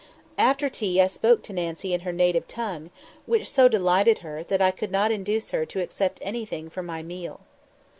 After 0.39 0.67
tea 0.67 0.99
I 0.99 1.05
spoke 1.05 1.43
to 1.43 1.53
Nancy 1.53 1.93
in 1.93 1.99
her 1.99 2.11
native 2.11 2.47
tongue, 2.47 2.89
which 3.27 3.47
so 3.47 3.67
delighted 3.67 4.19
her, 4.25 4.41
that 4.41 4.59
I 4.59 4.71
could 4.71 4.89
not 4.91 5.11
induce 5.11 5.51
her 5.51 5.63
to 5.67 5.79
accept 5.79 6.17
anything 6.23 6.71
for 6.71 6.81
my 6.81 7.03
meal. 7.03 7.41